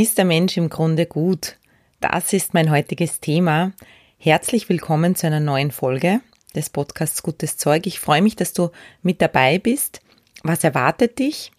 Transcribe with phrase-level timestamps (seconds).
[0.00, 1.56] Ist der Mensch im Grunde gut?
[2.00, 3.72] Das ist mein heutiges Thema.
[4.16, 6.20] Herzlich willkommen zu einer neuen Folge
[6.54, 7.84] des Podcasts Gutes Zeug.
[7.84, 8.70] Ich freue mich, dass du
[9.02, 10.00] mit dabei bist.
[10.44, 11.50] Was erwartet dich?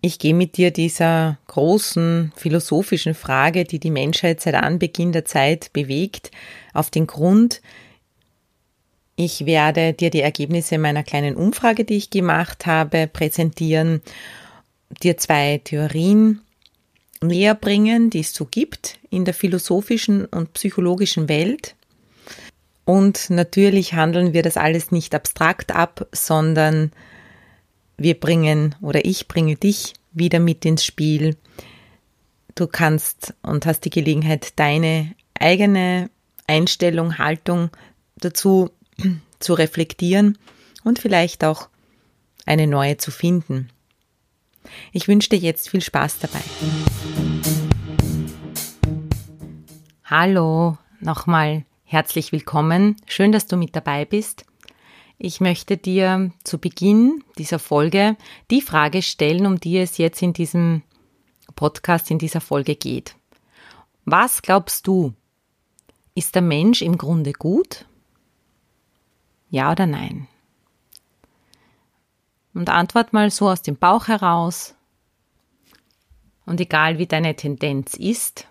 [0.00, 5.70] Ich gehe mit dir dieser großen philosophischen Frage, die die Menschheit seit Anbeginn der Zeit
[5.74, 6.30] bewegt,
[6.72, 7.60] auf den Grund.
[9.16, 14.00] Ich werde dir die Ergebnisse meiner kleinen Umfrage, die ich gemacht habe, präsentieren,
[15.02, 16.40] dir zwei Theorien
[17.26, 21.74] näher bringen, die es so gibt in der philosophischen und psychologischen Welt.
[22.84, 26.92] Und natürlich handeln wir das alles nicht abstrakt ab, sondern
[27.96, 31.36] wir bringen oder ich bringe dich wieder mit ins Spiel.
[32.54, 36.10] Du kannst und hast die Gelegenheit, deine eigene
[36.46, 37.70] Einstellung, Haltung
[38.16, 38.70] dazu
[39.38, 40.38] zu reflektieren
[40.84, 41.68] und vielleicht auch
[42.46, 43.70] eine neue zu finden.
[44.92, 46.40] Ich wünsche dir jetzt viel Spaß dabei.
[50.16, 52.94] Hallo, nochmal herzlich willkommen.
[53.04, 54.46] Schön, dass du mit dabei bist.
[55.18, 58.16] Ich möchte dir zu Beginn dieser Folge
[58.48, 60.82] die Frage stellen, um die es jetzt in diesem
[61.56, 63.16] Podcast, in dieser Folge geht.
[64.04, 65.14] Was glaubst du?
[66.14, 67.84] Ist der Mensch im Grunde gut?
[69.50, 70.28] Ja oder nein?
[72.54, 74.76] Und antwort mal so aus dem Bauch heraus.
[76.46, 78.46] Und egal wie deine Tendenz ist,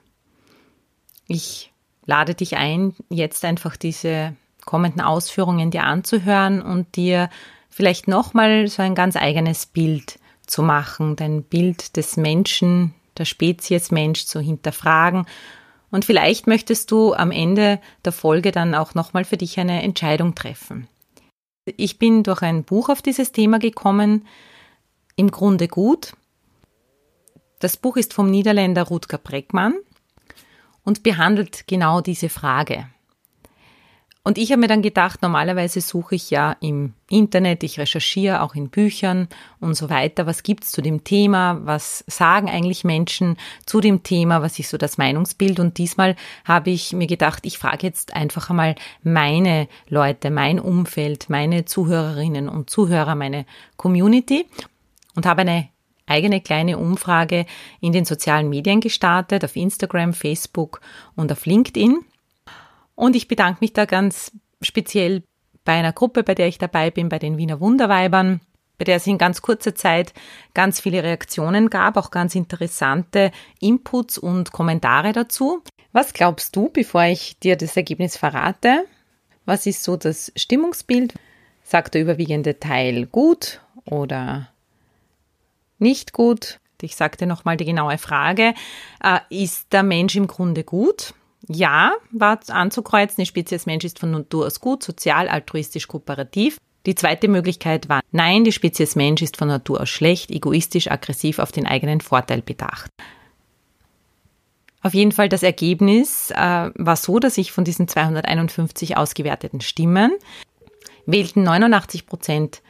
[1.33, 1.73] ich
[2.05, 4.35] lade dich ein, jetzt einfach diese
[4.65, 7.29] kommenden Ausführungen dir anzuhören und dir
[7.69, 13.91] vielleicht nochmal so ein ganz eigenes Bild zu machen, dein Bild des Menschen, der Spezies
[13.91, 15.25] Mensch zu hinterfragen.
[15.91, 20.35] Und vielleicht möchtest du am Ende der Folge dann auch nochmal für dich eine Entscheidung
[20.35, 20.87] treffen.
[21.65, 24.27] Ich bin durch ein Buch auf dieses Thema gekommen,
[25.15, 26.13] im Grunde gut.
[27.59, 29.75] Das Buch ist vom Niederländer Rutger Breckmann
[30.83, 32.87] und behandelt genau diese Frage.
[34.25, 38.55] Und ich habe mir dann gedacht, normalerweise suche ich ja im Internet, ich recherchiere auch
[38.55, 39.27] in Büchern
[39.59, 43.35] und so weiter, was gibt's zu dem Thema, was sagen eigentlich Menschen
[43.65, 45.59] zu dem Thema, was ist so das Meinungsbild.
[45.59, 51.29] Und diesmal habe ich mir gedacht, ich frage jetzt einfach einmal meine Leute, mein Umfeld,
[51.29, 53.45] meine Zuhörerinnen und Zuhörer, meine
[53.75, 54.47] Community
[55.15, 55.67] und habe eine
[56.05, 57.45] eigene kleine Umfrage
[57.79, 60.81] in den sozialen Medien gestartet, auf Instagram, Facebook
[61.15, 61.99] und auf LinkedIn.
[62.95, 64.31] Und ich bedanke mich da ganz
[64.61, 65.23] speziell
[65.65, 68.41] bei einer Gruppe, bei der ich dabei bin, bei den Wiener Wunderweibern,
[68.77, 70.13] bei der es in ganz kurzer Zeit
[70.53, 75.63] ganz viele Reaktionen gab, auch ganz interessante Inputs und Kommentare dazu.
[75.91, 78.85] Was glaubst du, bevor ich dir das Ergebnis verrate?
[79.45, 81.13] Was ist so das Stimmungsbild?
[81.63, 84.52] Sagt der überwiegende Teil gut oder
[85.83, 86.59] nicht gut?
[86.81, 88.55] Ich sagte nochmal die genaue Frage.
[89.01, 91.13] Äh, ist der Mensch im Grunde gut?
[91.47, 96.57] Ja, war anzukreuzen, die Spezies Mensch ist von Natur aus gut, sozial, altruistisch, kooperativ.
[96.85, 101.39] Die zweite Möglichkeit war, nein, die Spezies Mensch ist von Natur aus schlecht, egoistisch, aggressiv,
[101.39, 102.89] auf den eigenen Vorteil bedacht.
[104.81, 106.35] Auf jeden Fall das Ergebnis äh,
[106.75, 110.11] war so, dass ich von diesen 251 ausgewerteten Stimmen
[111.05, 112.61] wählten 89 Prozent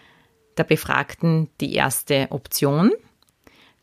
[0.58, 2.92] der Befragten die erste Option.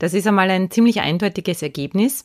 [0.00, 2.24] Das ist einmal ein ziemlich eindeutiges Ergebnis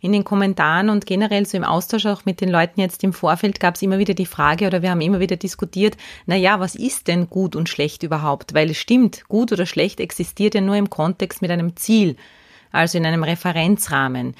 [0.00, 3.58] in den Kommentaren und generell so im Austausch auch mit den Leuten jetzt im Vorfeld
[3.58, 6.76] gab es immer wieder die Frage oder wir haben immer wieder diskutiert, na ja, was
[6.76, 8.54] ist denn gut und schlecht überhaupt?
[8.54, 12.16] Weil es stimmt, gut oder schlecht existiert ja nur im Kontext mit einem Ziel,
[12.70, 14.36] also in einem Referenzrahmen.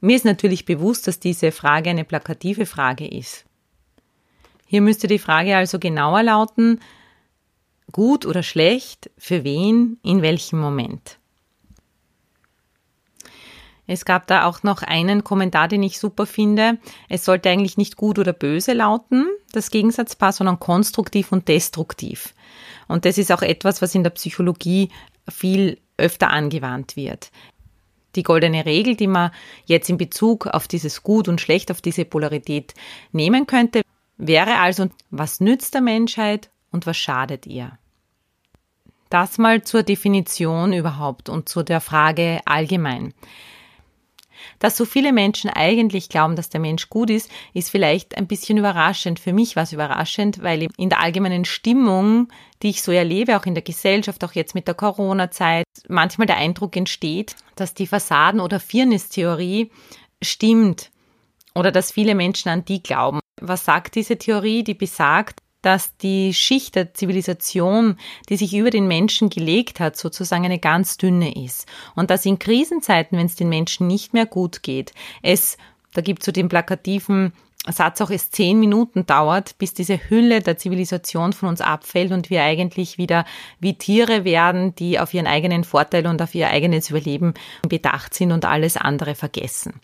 [0.00, 3.46] Mir ist natürlich bewusst, dass diese Frage eine plakative Frage ist.
[4.64, 6.80] Hier müsste die Frage also genauer lauten,
[7.90, 11.18] gut oder schlecht, für wen, in welchem Moment.
[13.86, 16.78] Es gab da auch noch einen Kommentar, den ich super finde.
[17.08, 22.34] Es sollte eigentlich nicht gut oder böse lauten, das Gegensatzpaar, sondern konstruktiv und destruktiv.
[22.88, 24.90] Und das ist auch etwas, was in der Psychologie
[25.28, 27.30] viel öfter angewandt wird.
[28.16, 29.30] Die goldene Regel, die man
[29.66, 32.74] jetzt in Bezug auf dieses Gut und Schlecht, auf diese Polarität
[33.12, 33.82] nehmen könnte,
[34.16, 37.78] wäre also, was nützt der Menschheit und was schadet ihr?
[39.10, 43.14] Das mal zur Definition überhaupt und zu der Frage allgemein.
[44.58, 48.58] Dass so viele Menschen eigentlich glauben, dass der Mensch gut ist, ist vielleicht ein bisschen
[48.58, 49.20] überraschend.
[49.20, 52.28] Für mich war es überraschend, weil in der allgemeinen Stimmung,
[52.62, 56.38] die ich so erlebe, auch in der Gesellschaft, auch jetzt mit der Corona-Zeit, manchmal der
[56.38, 59.70] Eindruck entsteht, dass die Fassaden- oder Firnis-Theorie
[60.22, 60.90] stimmt
[61.54, 63.20] oder dass viele Menschen an die glauben.
[63.40, 64.62] Was sagt diese Theorie?
[64.62, 67.96] Die besagt, dass die Schicht der Zivilisation,
[68.28, 71.66] die sich über den Menschen gelegt hat, sozusagen eine ganz dünne ist.
[71.96, 74.92] Und dass in Krisenzeiten, wenn es den Menschen nicht mehr gut geht,
[75.22, 75.58] es,
[75.92, 77.32] da gibt es so den plakativen
[77.68, 82.30] Satz auch es zehn Minuten dauert, bis diese Hülle der Zivilisation von uns abfällt und
[82.30, 83.24] wir eigentlich wieder
[83.58, 87.34] wie Tiere werden, die auf ihren eigenen Vorteil und auf ihr eigenes Überleben
[87.68, 89.80] bedacht sind und alles andere vergessen.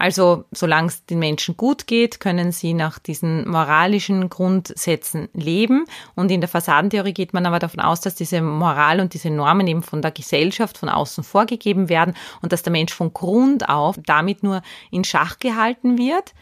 [0.00, 5.84] Also solange es den Menschen gut geht, können sie nach diesen moralischen Grundsätzen leben.
[6.14, 9.66] Und in der Fassadentheorie geht man aber davon aus, dass diese Moral und diese Normen
[9.66, 13.98] eben von der Gesellschaft von außen vorgegeben werden und dass der Mensch von Grund auf
[14.06, 16.32] damit nur in Schach gehalten wird.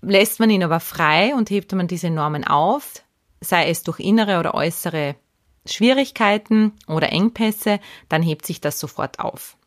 [0.00, 3.02] Lässt man ihn aber frei und hebt man diese Normen auf,
[3.40, 5.16] sei es durch innere oder äußere
[5.66, 9.57] Schwierigkeiten oder Engpässe, dann hebt sich das sofort auf.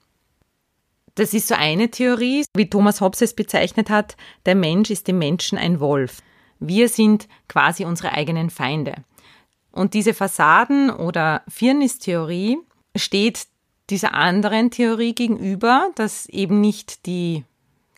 [1.15, 4.15] Das ist so eine Theorie, wie Thomas Hobbes es bezeichnet hat,
[4.45, 6.21] der Mensch ist dem Menschen ein Wolf.
[6.59, 8.95] Wir sind quasi unsere eigenen Feinde.
[9.71, 12.59] Und diese Fassaden- oder Firnis-Theorie
[12.95, 13.47] steht
[13.89, 17.43] dieser anderen Theorie gegenüber, dass eben nicht die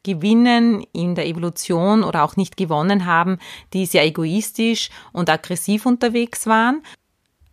[0.04, 3.38] gewinnen in der Evolution oder auch nicht gewonnen haben,
[3.74, 6.84] die sehr egoistisch und aggressiv unterwegs waren,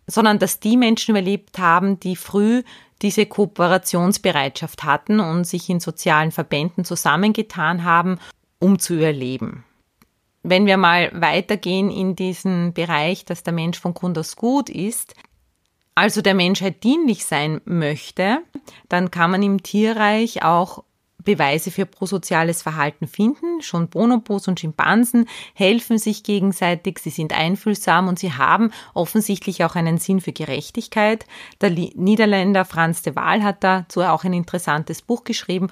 [0.05, 2.63] sondern dass die Menschen überlebt haben, die früh
[3.01, 8.19] diese Kooperationsbereitschaft hatten und sich in sozialen Verbänden zusammengetan haben,
[8.59, 9.63] um zu überleben.
[10.43, 15.15] Wenn wir mal weitergehen in diesen Bereich, dass der Mensch von Grund aus gut ist,
[15.93, 18.39] also der Menschheit dienlich sein möchte,
[18.89, 20.83] dann kann man im Tierreich auch
[21.23, 23.61] Beweise für prosoziales Verhalten finden.
[23.61, 29.75] Schon Bonobos und Schimpansen helfen sich gegenseitig, sie sind einfühlsam und sie haben offensichtlich auch
[29.75, 31.25] einen Sinn für Gerechtigkeit.
[31.61, 35.69] Der Niederländer Franz de Waal hat dazu auch ein interessantes Buch geschrieben.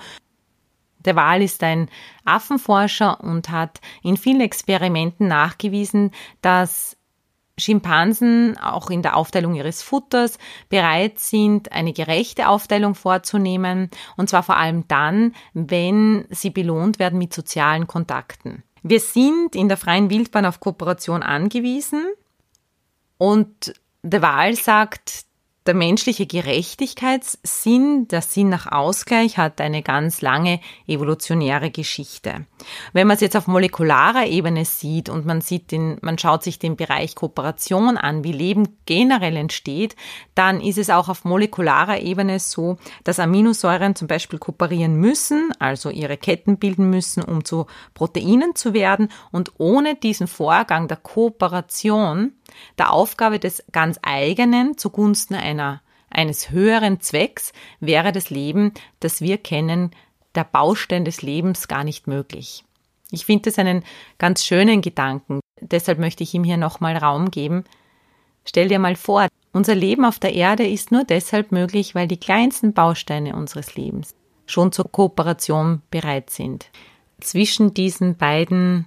[1.00, 1.90] Der Waal ist ein
[2.26, 6.12] Affenforscher und hat in vielen Experimenten nachgewiesen,
[6.42, 6.98] dass
[7.60, 10.38] Schimpansen auch in der Aufteilung ihres Futters
[10.70, 17.20] bereit sind, eine gerechte Aufteilung vorzunehmen, und zwar vor allem dann, wenn sie belohnt werden
[17.20, 18.64] mit sozialen Kontakten.
[18.82, 22.06] Wir sind in der freien Wildbahn auf Kooperation angewiesen
[23.18, 25.26] und der Wahl sagt,
[25.66, 32.46] der menschliche Gerechtigkeitssinn, der Sinn nach Ausgleich, hat eine ganz lange evolutionäre Geschichte.
[32.94, 36.60] Wenn man es jetzt auf molekularer Ebene sieht und man sieht den, man schaut sich
[36.60, 39.96] den Bereich Kooperation an, wie Leben generell entsteht,
[40.34, 45.90] dann ist es auch auf molekularer Ebene so, dass Aminosäuren zum Beispiel kooperieren müssen, also
[45.90, 49.10] ihre Ketten bilden müssen, um zu Proteinen zu werden.
[49.32, 52.34] Und ohne diesen Vorgang der Kooperation
[52.78, 59.38] der Aufgabe des ganz eigenen zugunsten einer, eines höheren Zwecks wäre das Leben, das wir
[59.38, 59.92] kennen,
[60.36, 62.64] der Baustein des Lebens gar nicht möglich.
[63.12, 63.84] Ich finde das einen
[64.18, 65.40] ganz schönen Gedanken.
[65.62, 67.64] Deshalb möchte ich ihm hier nochmal Raum geben.
[68.46, 72.20] Stell dir mal vor, unser Leben auf der Erde ist nur deshalb möglich, weil die
[72.20, 74.16] kleinsten Bausteine unseres Lebens
[74.46, 76.70] schon zur Kooperation bereit sind.
[77.20, 78.86] Zwischen diesen beiden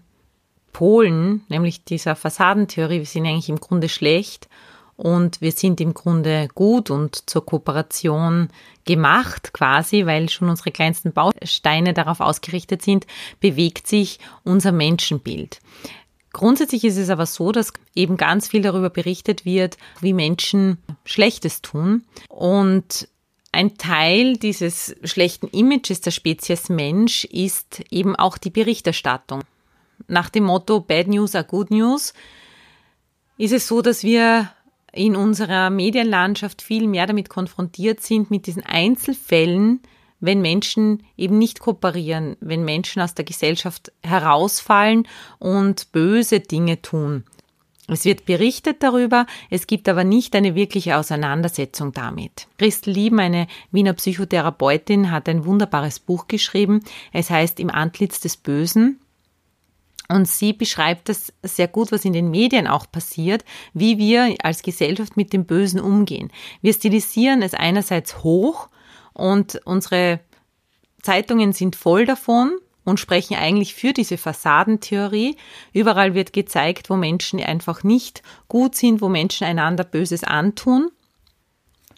[0.73, 4.49] Polen, nämlich dieser Fassadentheorie, wir sind eigentlich im Grunde schlecht
[4.97, 8.49] und wir sind im Grunde gut und zur Kooperation
[8.85, 13.07] gemacht quasi, weil schon unsere kleinsten Bausteine darauf ausgerichtet sind,
[13.41, 15.61] bewegt sich unser Menschenbild.
[16.33, 21.61] Grundsätzlich ist es aber so, dass eben ganz viel darüber berichtet wird, wie Menschen Schlechtes
[21.61, 23.09] tun und
[23.53, 29.43] ein Teil dieses schlechten Images der Spezies Mensch ist eben auch die Berichterstattung
[30.09, 32.13] nach dem Motto Bad News are Good News
[33.39, 34.51] ist es so, dass wir
[34.93, 39.81] in unserer Medienlandschaft viel mehr damit konfrontiert sind, mit diesen Einzelfällen,
[40.21, 47.25] wenn Menschen eben nicht kooperieren, wenn Menschen aus der Gesellschaft herausfallen und böse Dinge tun.
[47.89, 52.47] Es wird berichtet darüber, es gibt aber nicht eine wirkliche Auseinandersetzung damit.
[52.57, 56.85] Christel Lieben, eine Wiener Psychotherapeutin, hat ein wunderbares Buch geschrieben.
[57.13, 59.01] Es heißt Im Antlitz des Bösen.
[60.13, 64.63] Und sie beschreibt das sehr gut, was in den Medien auch passiert, wie wir als
[64.63, 66.31] Gesellschaft mit dem Bösen umgehen.
[66.61, 68.69] Wir stilisieren es einerseits hoch
[69.15, 70.21] und unsere
[71.01, 75.37] Zeitungen sind voll davon und sprechen eigentlich für diese Fassadentheorie.
[75.73, 80.91] Überall wird gezeigt, wo Menschen einfach nicht gut sind, wo Menschen einander Böses antun.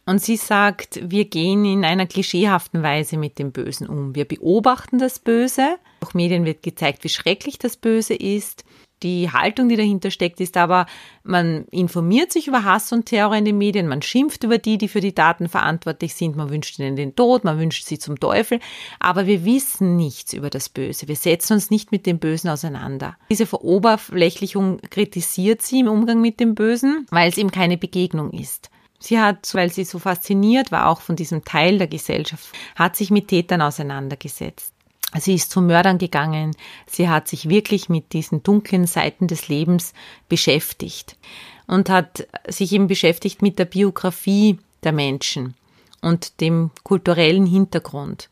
[0.06, 4.14] Und sie sagt, wir gehen in einer klischeehaften Weise mit dem Bösen um.
[4.14, 5.76] Wir beobachten das Böse.
[6.00, 8.64] Durch Medien wird gezeigt, wie schrecklich das Böse ist
[9.04, 10.86] die Haltung, die dahinter steckt, ist aber,
[11.22, 14.88] man informiert sich über Hass und Terror in den Medien, man schimpft über die, die
[14.88, 18.60] für die Daten verantwortlich sind, man wünscht ihnen den Tod, man wünscht sie zum Teufel,
[18.98, 21.06] aber wir wissen nichts über das Böse.
[21.06, 23.16] Wir setzen uns nicht mit dem Bösen auseinander.
[23.30, 28.70] Diese Veroberflächlichung kritisiert sie im Umgang mit dem Bösen, weil es ihm keine Begegnung ist.
[29.04, 33.10] Sie hat, weil sie so fasziniert war, auch von diesem Teil der Gesellschaft, hat sich
[33.10, 34.72] mit Tätern auseinandergesetzt.
[35.18, 36.56] Sie ist zu Mördern gegangen.
[36.86, 39.92] Sie hat sich wirklich mit diesen dunklen Seiten des Lebens
[40.30, 41.18] beschäftigt
[41.66, 45.54] und hat sich eben beschäftigt mit der Biografie der Menschen
[46.00, 48.30] und dem kulturellen Hintergrund.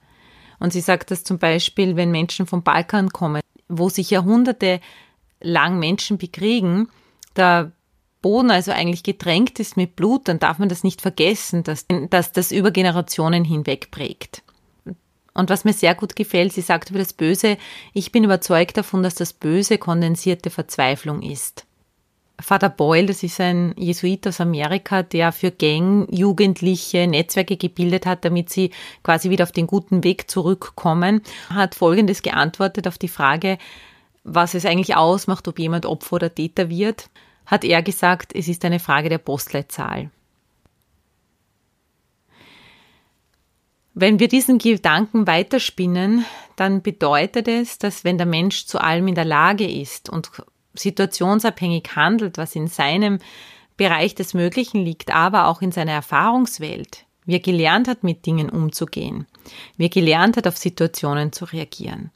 [0.58, 4.80] Und sie sagt dass zum Beispiel, wenn Menschen vom Balkan kommen, wo sich Jahrhunderte
[5.42, 6.88] lang Menschen bekriegen,
[7.36, 7.72] der
[8.22, 12.32] Boden also eigentlich getränkt ist mit Blut, dann darf man das nicht vergessen, dass, dass
[12.32, 14.42] das über Generationen hinweg prägt.
[15.34, 17.56] Und was mir sehr gut gefällt, sie sagt über das Böse,
[17.92, 21.66] ich bin überzeugt davon, dass das Böse kondensierte Verzweiflung ist.
[22.40, 28.50] Vater Boyle, das ist ein Jesuit aus Amerika, der für Gang-Jugendliche Netzwerke gebildet hat, damit
[28.50, 33.58] sie quasi wieder auf den guten Weg zurückkommen, hat Folgendes geantwortet auf die Frage,
[34.24, 37.10] was es eigentlich ausmacht, ob jemand Opfer oder Täter wird,
[37.46, 40.10] hat er gesagt, es ist eine Frage der Postleitzahl.
[43.94, 46.24] Wenn wir diesen Gedanken weiterspinnen,
[46.56, 50.30] dann bedeutet es, dass wenn der Mensch zu allem in der Lage ist und
[50.74, 53.18] situationsabhängig handelt, was in seinem
[53.76, 58.48] Bereich des Möglichen liegt, aber auch in seiner Erfahrungswelt, wie er gelernt hat, mit Dingen
[58.48, 59.26] umzugehen,
[59.76, 62.10] wie er gelernt hat, auf Situationen zu reagieren,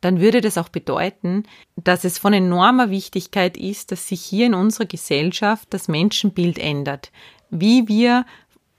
[0.00, 1.44] dann würde das auch bedeuten,
[1.76, 7.10] dass es von enormer Wichtigkeit ist, dass sich hier in unserer Gesellschaft das Menschenbild ändert,
[7.50, 8.26] wie wir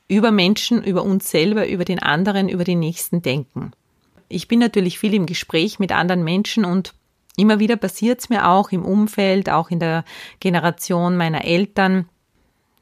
[0.07, 3.71] über Menschen, über uns selber, über den anderen, über den Nächsten denken.
[4.29, 6.93] Ich bin natürlich viel im Gespräch mit anderen Menschen und
[7.35, 10.03] immer wieder passiert es mir auch im Umfeld, auch in der
[10.39, 12.07] Generation meiner Eltern,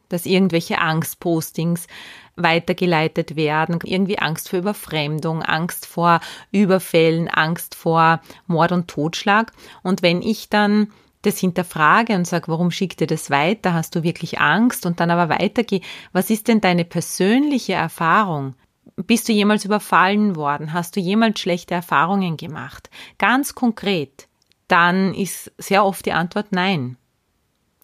[0.10, 1.88] dass irgendwelche Angstpostings
[2.36, 6.20] weitergeleitet werden, irgendwie Angst vor Überfremdung, Angst vor
[6.52, 9.52] Überfällen, Angst vor Mord und Totschlag.
[9.84, 10.92] Und wenn ich dann
[11.26, 13.74] das hinterfrage und sage, warum schickt dir das weiter?
[13.74, 14.86] Hast du wirklich Angst?
[14.86, 18.56] Und dann aber weitergehe, was ist denn deine persönliche Erfahrung?
[18.96, 20.72] Bist du jemals überfallen worden?
[20.74, 22.90] Hast du jemals schlechte Erfahrungen gemacht?
[23.18, 24.28] Ganz konkret,
[24.68, 26.98] dann ist sehr oft die Antwort nein.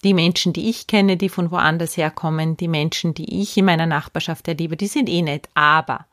[0.03, 3.86] Die Menschen, die ich kenne, die von woanders herkommen, die Menschen, die ich in meiner
[3.86, 5.48] Nachbarschaft erlebe, die sind eh nett.
[5.53, 6.05] Aber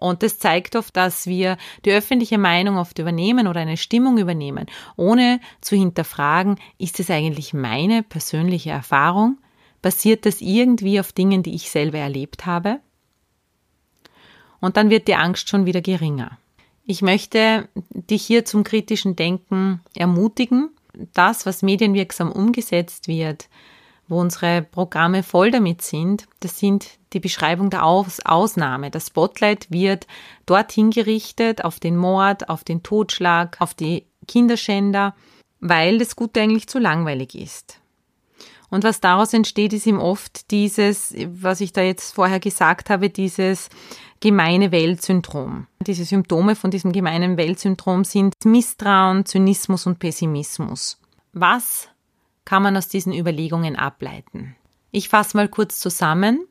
[0.00, 4.66] und das zeigt oft, dass wir die öffentliche Meinung oft übernehmen oder eine Stimmung übernehmen,
[4.96, 9.38] ohne zu hinterfragen, ist es eigentlich meine persönliche Erfahrung?
[9.82, 12.78] Basiert das irgendwie auf Dingen, die ich selber erlebt habe?
[14.60, 16.38] Und dann wird die Angst schon wieder geringer.
[16.86, 20.70] Ich möchte dich hier zum kritischen Denken ermutigen.
[21.12, 23.48] Das, was medienwirksam umgesetzt wird,
[24.08, 28.90] wo unsere Programme voll damit sind, das sind die Beschreibung der Aus Ausnahme.
[28.90, 30.06] Das Spotlight wird
[30.46, 35.14] dorthin gerichtet, auf den Mord, auf den Totschlag, auf die Kinderschänder,
[35.60, 37.80] weil das Gute eigentlich zu langweilig ist.
[38.70, 43.08] Und was daraus entsteht, ist ihm oft dieses, was ich da jetzt vorher gesagt habe,
[43.08, 43.70] dieses
[44.20, 45.66] gemeine Weltsyndrom.
[45.86, 50.98] Diese Symptome von diesem gemeinen Weltsyndrom sind Misstrauen, Zynismus und Pessimismus.
[51.32, 51.88] Was
[52.44, 54.56] kann man aus diesen Überlegungen ableiten?
[54.90, 56.46] Ich fasse mal kurz zusammen.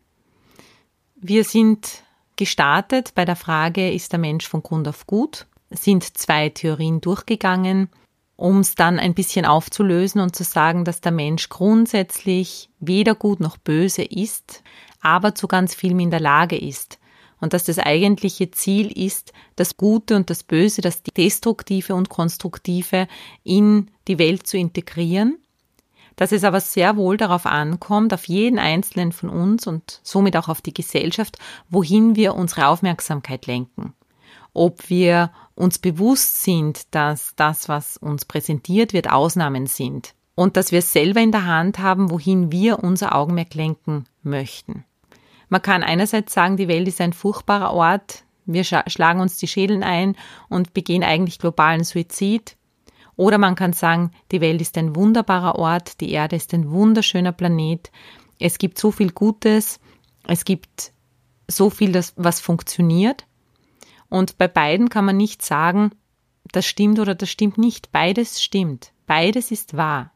[1.15, 2.03] Wir sind
[2.35, 5.47] gestartet bei der Frage, ist der Mensch von Grund auf gut?
[5.69, 7.89] Sind zwei Theorien durchgegangen,
[8.35, 13.39] um es dann ein bisschen aufzulösen und zu sagen, dass der Mensch grundsätzlich weder gut
[13.39, 14.63] noch böse ist,
[15.01, 16.99] aber zu ganz vielem in der Lage ist.
[17.39, 23.07] Und dass das eigentliche Ziel ist, das Gute und das Böse, das Destruktive und Konstruktive
[23.43, 25.37] in die Welt zu integrieren
[26.17, 30.49] dass es aber sehr wohl darauf ankommt, auf jeden einzelnen von uns und somit auch
[30.49, 31.37] auf die Gesellschaft,
[31.69, 33.93] wohin wir unsere Aufmerksamkeit lenken.
[34.53, 40.71] Ob wir uns bewusst sind, dass das, was uns präsentiert wird, Ausnahmen sind und dass
[40.71, 44.83] wir selber in der Hand haben, wohin wir unser Augenmerk lenken möchten.
[45.49, 49.83] Man kann einerseits sagen, die Welt ist ein furchtbarer Ort, wir schlagen uns die Schädeln
[49.83, 50.15] ein
[50.47, 52.55] und begehen eigentlich globalen Suizid.
[53.17, 57.33] Oder man kann sagen, die Welt ist ein wunderbarer Ort, die Erde ist ein wunderschöner
[57.33, 57.91] Planet,
[58.39, 59.79] es gibt so viel Gutes,
[60.27, 60.91] es gibt
[61.47, 63.25] so viel, das, was funktioniert.
[64.09, 65.91] Und bei beiden kann man nicht sagen,
[66.51, 67.91] das stimmt oder das stimmt nicht.
[67.91, 68.91] Beides stimmt.
[69.05, 70.11] Beides ist wahr.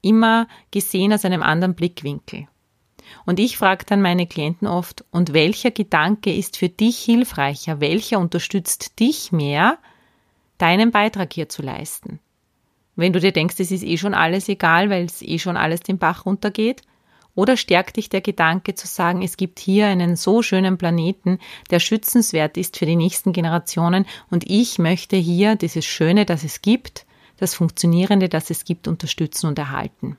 [0.00, 2.46] Immer gesehen aus einem anderen Blickwinkel.
[3.26, 7.80] Und ich frage dann meine Klienten oft, und welcher Gedanke ist für dich hilfreicher?
[7.80, 9.78] Welcher unterstützt dich mehr,
[10.58, 12.20] deinen Beitrag hier zu leisten?
[12.96, 15.80] Wenn du dir denkst, es ist eh schon alles egal, weil es eh schon alles
[15.80, 16.82] den Bach runtergeht,
[17.34, 21.38] oder stärkt dich der Gedanke zu sagen, es gibt hier einen so schönen Planeten,
[21.70, 26.62] der schützenswert ist für die nächsten Generationen und ich möchte hier dieses Schöne, das es
[26.62, 27.06] gibt,
[27.38, 30.16] das Funktionierende, das es gibt, unterstützen und erhalten.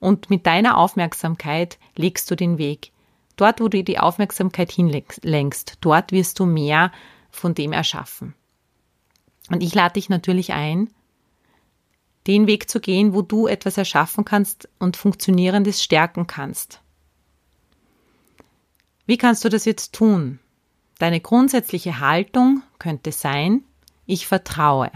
[0.00, 2.92] Und mit deiner Aufmerksamkeit legst du den Weg.
[3.36, 6.92] Dort, wo du die Aufmerksamkeit hinlenkst, dort wirst du mehr
[7.30, 8.34] von dem erschaffen.
[9.50, 10.90] Und ich lade dich natürlich ein,
[12.26, 16.82] den Weg zu gehen, wo du etwas erschaffen kannst und Funktionierendes stärken kannst.
[19.06, 20.38] Wie kannst du das jetzt tun?
[20.98, 23.62] Deine grundsätzliche Haltung könnte sein,
[24.04, 24.90] ich vertraue.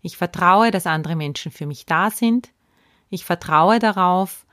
[0.00, 2.50] Ich vertraue, dass andere Menschen für mich da sind.
[3.10, 4.46] Ich vertraue darauf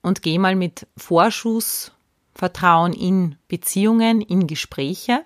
[0.00, 5.24] und gehe mal mit Vorschussvertrauen in Beziehungen, in Gespräche,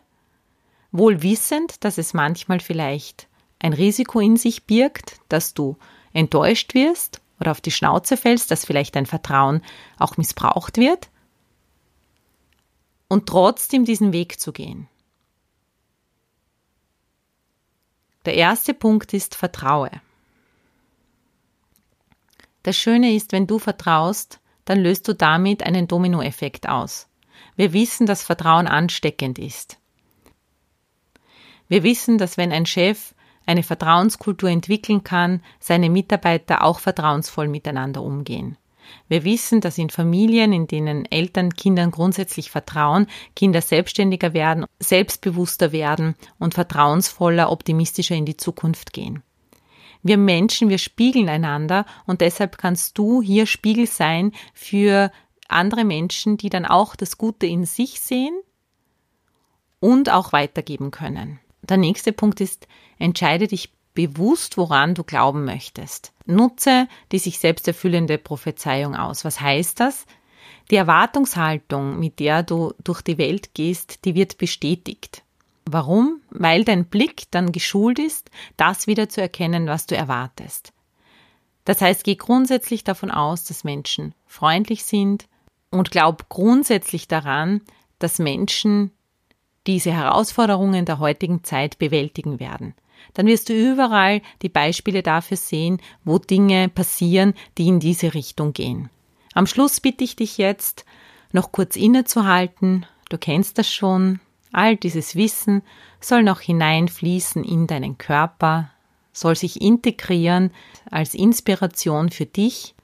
[0.90, 3.28] wohl wissend, dass es manchmal vielleicht
[3.58, 5.76] ein Risiko in sich birgt, dass du
[6.12, 9.62] enttäuscht wirst oder auf die Schnauze fällst, dass vielleicht dein Vertrauen
[9.98, 11.10] auch missbraucht wird
[13.08, 14.88] und trotzdem diesen Weg zu gehen.
[18.24, 19.90] Der erste Punkt ist Vertraue.
[22.64, 27.08] Das Schöne ist, wenn du vertraust, dann löst du damit einen Dominoeffekt aus.
[27.56, 29.78] Wir wissen, dass Vertrauen ansteckend ist.
[31.68, 38.02] Wir wissen, dass wenn ein Chef eine Vertrauenskultur entwickeln kann, seine Mitarbeiter auch vertrauensvoll miteinander
[38.02, 38.56] umgehen.
[39.08, 45.72] Wir wissen, dass in Familien, in denen Eltern Kindern grundsätzlich vertrauen, Kinder selbstständiger werden, selbstbewusster
[45.72, 49.22] werden und vertrauensvoller, optimistischer in die Zukunft gehen.
[50.04, 55.10] Wir Menschen, wir spiegeln einander und deshalb kannst du hier Spiegel sein für
[55.48, 58.38] andere Menschen, die dann auch das Gute in sich sehen
[59.80, 61.40] und auch weitergeben können.
[61.62, 66.12] Der nächste Punkt ist, entscheide dich bewusst, woran du glauben möchtest.
[66.26, 69.24] Nutze die sich selbst erfüllende Prophezeiung aus.
[69.24, 70.04] Was heißt das?
[70.70, 75.23] Die Erwartungshaltung, mit der du durch die Welt gehst, die wird bestätigt.
[75.66, 76.20] Warum?
[76.30, 80.72] Weil dein Blick dann geschult ist, das wieder zu erkennen, was du erwartest.
[81.64, 85.26] Das heißt, geh grundsätzlich davon aus, dass Menschen freundlich sind
[85.70, 87.62] und glaub grundsätzlich daran,
[87.98, 88.90] dass Menschen
[89.66, 92.74] diese Herausforderungen der heutigen Zeit bewältigen werden.
[93.14, 98.52] Dann wirst du überall die Beispiele dafür sehen, wo Dinge passieren, die in diese Richtung
[98.52, 98.90] gehen.
[99.34, 100.84] Am Schluss bitte ich dich jetzt,
[101.32, 102.86] noch kurz innezuhalten.
[103.08, 104.20] Du kennst das schon.
[104.54, 105.62] All dieses Wissen
[106.00, 108.70] soll noch hineinfließen in deinen Körper,
[109.12, 110.52] soll sich integrieren
[110.92, 112.76] als Inspiration für dich.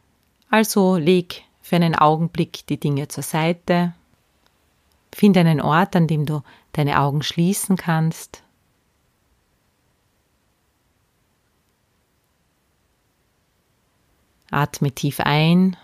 [0.51, 3.95] Also leg für einen Augenblick die Dinge zur Seite.
[5.13, 8.43] Finde einen Ort, an dem du deine Augen schließen kannst.
[14.51, 15.77] Atme tief ein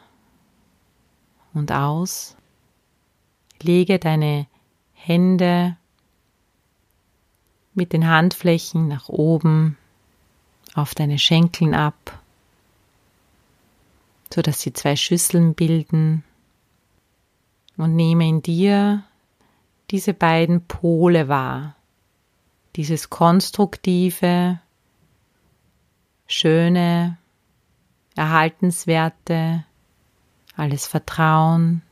[1.54, 2.36] und aus.
[3.62, 4.48] Lege deine
[5.06, 5.76] Hände
[7.74, 9.78] mit den Handflächen nach oben
[10.74, 12.18] auf deine Schenkeln ab,
[14.34, 16.24] so dass sie zwei Schüsseln bilden
[17.76, 19.04] und nehme in dir
[19.92, 21.76] diese beiden Pole wahr.
[22.74, 24.58] Dieses konstruktive,
[26.26, 27.16] schöne,
[28.16, 29.64] erhaltenswerte,
[30.56, 31.82] alles Vertrauen,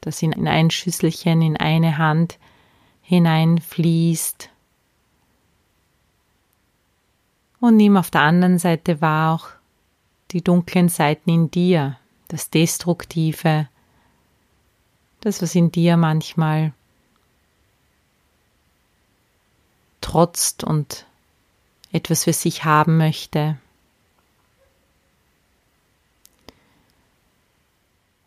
[0.00, 2.38] das in ein Schüsselchen, in eine Hand
[3.06, 4.50] hineinfließt.
[7.60, 9.48] Und nimm auf der anderen Seite wahr auch
[10.32, 13.68] die dunklen Seiten in dir, das Destruktive,
[15.20, 16.72] das, was in dir manchmal
[20.00, 21.06] trotzt und
[21.92, 23.56] etwas für sich haben möchte.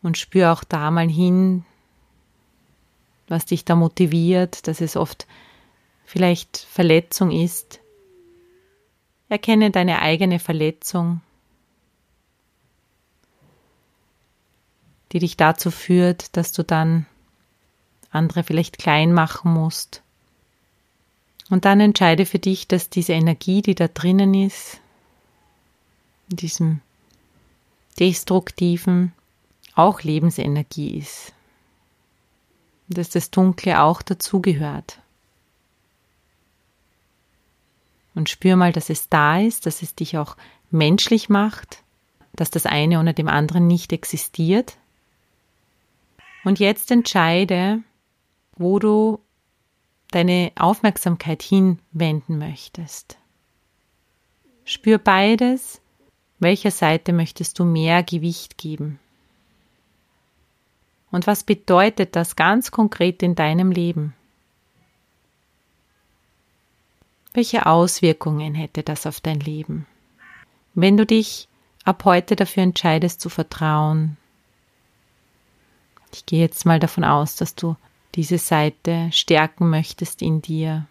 [0.01, 1.65] Und spür auch da mal hin,
[3.29, 5.27] was dich da motiviert, dass es oft
[6.05, 7.79] vielleicht Verletzung ist.
[9.29, 11.21] Erkenne deine eigene Verletzung,
[15.11, 17.05] die dich dazu führt, dass du dann
[18.11, 20.01] andere vielleicht klein machen musst
[21.49, 24.79] und dann entscheide für dich, dass diese Energie, die da drinnen ist,
[26.29, 26.81] in diesem
[27.99, 29.13] destruktiven,
[29.73, 31.33] auch Lebensenergie ist.
[32.89, 34.99] Dass das Dunkle auch dazugehört.
[38.15, 40.35] Und spür mal, dass es da ist, dass es dich auch
[40.71, 41.83] menschlich macht,
[42.33, 44.77] dass das eine ohne dem anderen nicht existiert.
[46.43, 47.81] Und jetzt entscheide,
[48.57, 49.19] wo du
[50.11, 53.17] deine Aufmerksamkeit hinwenden möchtest.
[54.65, 55.81] Spür beides.
[56.39, 58.99] Welcher Seite möchtest du mehr Gewicht geben?
[61.11, 64.13] Und was bedeutet das ganz konkret in deinem Leben?
[67.33, 69.85] Welche Auswirkungen hätte das auf dein Leben?
[70.73, 71.47] Wenn du dich
[71.83, 74.17] ab heute dafür entscheidest zu vertrauen,
[76.13, 77.75] ich gehe jetzt mal davon aus, dass du
[78.15, 80.87] diese Seite stärken möchtest in dir.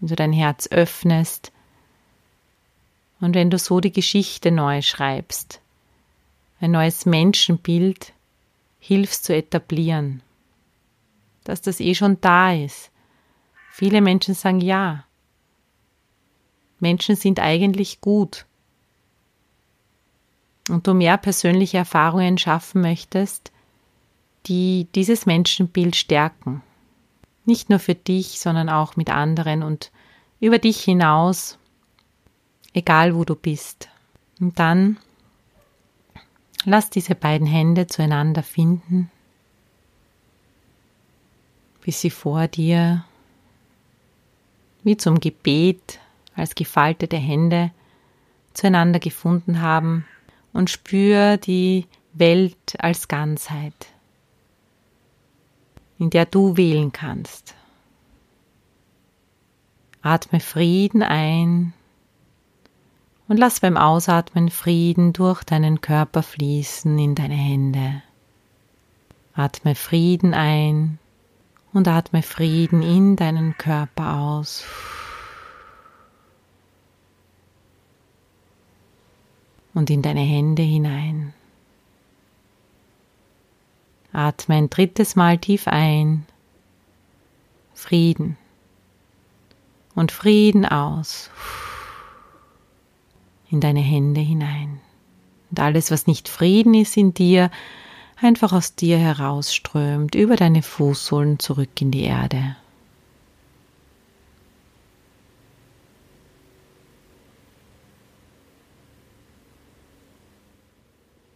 [0.00, 1.52] Wenn du dein Herz öffnest
[3.20, 5.61] und wenn du so die Geschichte neu schreibst,
[6.62, 8.12] ein neues Menschenbild
[8.78, 10.22] hilfst zu etablieren,
[11.44, 12.90] dass das eh schon da ist.
[13.72, 15.04] Viele Menschen sagen ja.
[16.78, 18.46] Menschen sind eigentlich gut.
[20.68, 23.50] Und du mehr persönliche Erfahrungen schaffen möchtest,
[24.46, 26.62] die dieses Menschenbild stärken.
[27.44, 29.90] Nicht nur für dich, sondern auch mit anderen und
[30.38, 31.58] über dich hinaus,
[32.72, 33.88] egal wo du bist.
[34.38, 34.98] Und dann
[36.64, 39.10] lass diese beiden Hände zueinander finden,
[41.84, 43.04] bis sie vor dir
[44.82, 46.00] wie zum Gebet
[46.34, 47.70] als gefaltete Hände
[48.54, 50.06] zueinander gefunden haben
[50.52, 53.92] und spür die Welt als Ganzheit
[56.02, 57.54] in der du wählen kannst.
[60.02, 61.74] Atme Frieden ein
[63.32, 68.02] und lass beim Ausatmen Frieden durch deinen Körper fließen in deine Hände.
[69.32, 70.98] Atme Frieden ein
[71.72, 74.64] und atme Frieden in deinen Körper aus.
[79.72, 81.32] Und in deine Hände hinein.
[84.12, 86.26] Atme ein drittes Mal tief ein.
[87.72, 88.36] Frieden.
[89.94, 91.30] Und Frieden aus.
[93.52, 94.80] In deine Hände hinein.
[95.50, 97.50] Und alles, was nicht Frieden ist in dir,
[98.16, 102.56] einfach aus dir herausströmt, über deine Fußsohlen zurück in die Erde.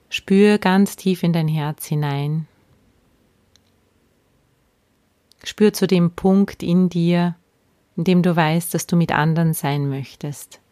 [0.09, 2.49] Spür ganz tief in dein Herz hinein.
[5.45, 7.37] Spür zu dem Punkt in dir,
[7.95, 10.63] in dem du weißt, dass du mit anderen sein möchtest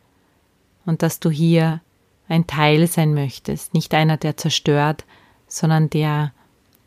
[0.87, 1.81] und dass du hier
[2.29, 5.05] ein Teil sein möchtest, nicht einer, der zerstört,
[5.47, 6.33] sondern der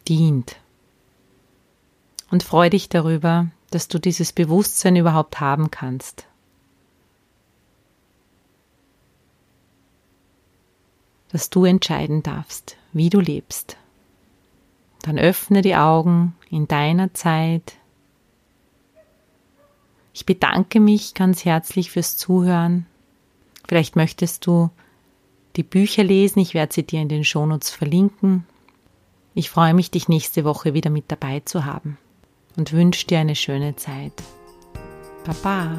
[0.07, 0.57] dient.
[2.29, 6.25] Und freu dich darüber, dass du dieses Bewusstsein überhaupt haben kannst.
[11.31, 13.77] Dass du entscheiden darfst, wie du lebst.
[15.03, 17.73] Dann öffne die Augen in deiner Zeit.
[20.13, 22.87] Ich bedanke mich ganz herzlich fürs Zuhören.
[23.67, 24.69] Vielleicht möchtest du
[25.55, 26.39] die Bücher lesen.
[26.39, 28.45] Ich werde sie dir in den Shownotes verlinken.
[29.33, 31.97] Ich freue mich, dich nächste Woche wieder mit dabei zu haben
[32.55, 34.13] und wünsche dir eine schöne Zeit.
[35.25, 35.77] Baba.